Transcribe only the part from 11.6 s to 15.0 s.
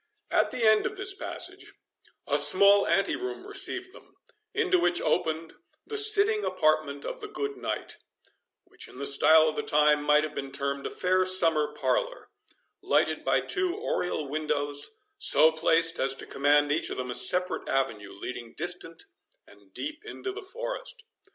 parlour—lighted by two oriel windows,